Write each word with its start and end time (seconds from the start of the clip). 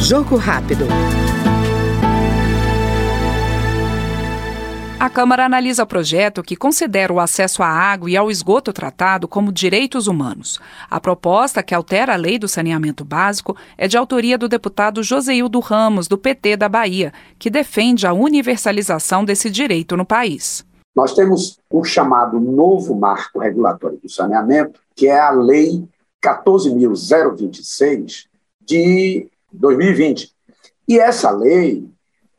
Jogo 0.00 0.36
rápido. 0.36 0.86
A 4.98 5.10
Câmara 5.10 5.44
analisa 5.44 5.82
o 5.82 5.86
projeto 5.86 6.42
que 6.42 6.56
considera 6.56 7.12
o 7.12 7.20
acesso 7.20 7.62
à 7.62 7.68
água 7.68 8.10
e 8.10 8.16
ao 8.16 8.30
esgoto 8.30 8.72
tratado 8.72 9.28
como 9.28 9.52
direitos 9.52 10.06
humanos. 10.06 10.58
A 10.88 10.98
proposta, 10.98 11.62
que 11.62 11.74
altera 11.74 12.14
a 12.14 12.16
lei 12.16 12.38
do 12.38 12.48
saneamento 12.48 13.04
básico, 13.04 13.56
é 13.76 13.86
de 13.86 13.96
autoria 13.96 14.38
do 14.38 14.48
deputado 14.48 15.02
Joseildo 15.02 15.60
Ramos, 15.60 16.08
do 16.08 16.16
PT 16.16 16.56
da 16.56 16.68
Bahia, 16.68 17.12
que 17.38 17.50
defende 17.50 18.06
a 18.06 18.12
universalização 18.12 19.24
desse 19.24 19.50
direito 19.50 19.96
no 19.96 20.04
país. 20.04 20.64
Nós 20.94 21.14
temos 21.14 21.58
o 21.68 21.84
chamado 21.84 22.40
novo 22.40 22.94
marco 22.94 23.38
regulatório 23.38 23.98
do 24.02 24.08
saneamento, 24.08 24.80
que 24.94 25.08
é 25.08 25.20
a 25.20 25.30
Lei 25.30 25.86
14.026 26.24 28.24
de 28.66 29.28
2020. 29.52 30.32
E 30.88 30.98
essa 30.98 31.30
lei 31.30 31.88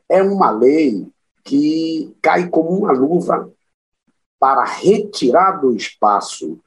é 0.08 0.22
uma 0.22 0.50
lei 0.50 1.06
que 1.44 2.14
cai 2.22 2.48
como 2.48 2.70
uma 2.70 2.92
luva 2.92 3.50
para 4.38 4.64
retirar 4.64 5.52
do 5.60 5.74
espaço 5.74 6.58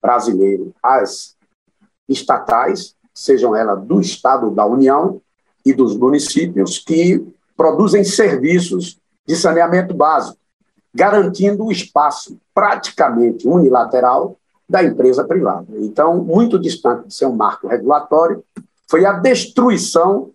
brasileiro 0.00 0.74
as 0.82 1.36
estatais, 2.08 2.94
sejam 3.14 3.54
elas 3.54 3.84
do 3.84 4.00
Estado 4.00 4.50
da 4.50 4.64
União 4.64 5.20
e 5.64 5.72
dos 5.72 5.96
municípios, 5.96 6.78
que 6.78 7.24
produzem 7.56 8.02
serviços 8.02 8.98
de 9.26 9.36
saneamento 9.36 9.94
básico, 9.94 10.38
garantindo 10.94 11.64
o 11.64 11.72
espaço 11.72 12.36
praticamente 12.54 13.46
unilateral 13.46 14.36
da 14.68 14.82
empresa 14.82 15.24
privada. 15.24 15.66
Então, 15.76 16.22
muito 16.22 16.58
distante 16.58 17.08
de 17.08 17.14
ser 17.14 17.26
um 17.26 17.36
marco 17.36 17.68
regulatório, 17.68 18.42
foi 18.92 19.06
a 19.06 19.12
destruição 19.14 20.32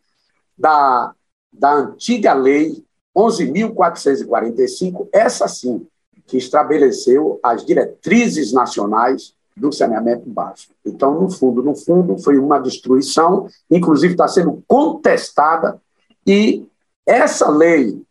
da, 0.58 1.14
da 1.54 1.76
antiga 1.76 2.34
lei 2.34 2.84
11.445, 3.16 5.08
essa 5.14 5.48
sim, 5.48 5.86
que 6.26 6.38
estabeleceu 6.38 7.40
as 7.44 7.64
diretrizes 7.64 8.52
nacionais 8.52 9.36
do 9.56 9.72
saneamento 9.72 10.28
básico. 10.28 10.74
Então, 10.84 11.22
no 11.22 11.30
fundo, 11.30 11.62
no 11.62 11.76
fundo, 11.76 12.18
foi 12.18 12.40
uma 12.40 12.58
destruição, 12.58 13.48
inclusive 13.70 14.16
está 14.16 14.28
sendo 14.28 14.64
contestada, 14.68 15.80
e 16.26 16.68
essa 17.06 17.52
lei 17.52 18.04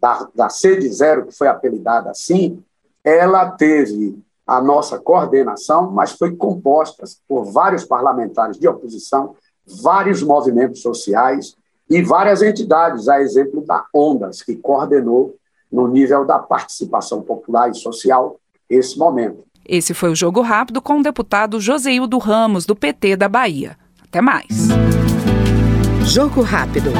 da, 0.00 0.26
da 0.34 0.48
sede 0.48 0.88
zero, 0.88 1.26
que 1.26 1.36
foi 1.36 1.46
apelidada 1.46 2.10
assim, 2.10 2.64
ela 3.04 3.50
teve 3.50 4.18
a 4.46 4.62
nossa 4.62 4.98
coordenação, 4.98 5.90
mas 5.90 6.12
foi 6.12 6.34
composta 6.34 7.04
por 7.28 7.44
vários 7.44 7.84
parlamentares 7.84 8.58
de 8.58 8.66
oposição, 8.66 9.36
vários 9.66 10.22
movimentos 10.22 10.80
sociais, 10.82 11.56
e 11.88 12.02
várias 12.02 12.42
entidades, 12.42 13.08
a 13.08 13.20
exemplo 13.20 13.64
da 13.64 13.84
Ondas, 13.94 14.42
que 14.42 14.56
coordenou 14.56 15.36
no 15.70 15.88
nível 15.88 16.24
da 16.24 16.38
participação 16.38 17.22
popular 17.22 17.70
e 17.70 17.74
social 17.74 18.38
esse 18.68 18.98
momento. 18.98 19.44
Esse 19.66 19.94
foi 19.94 20.10
o 20.10 20.14
Jogo 20.14 20.40
Rápido 20.40 20.80
com 20.80 20.98
o 20.98 21.02
deputado 21.02 21.60
Joseildo 21.60 22.18
Ramos, 22.18 22.66
do 22.66 22.76
PT 22.76 23.16
da 23.16 23.28
Bahia. 23.28 23.76
Até 24.02 24.20
mais. 24.20 24.68
Jogo 26.06 26.42
Rápido. 26.42 26.90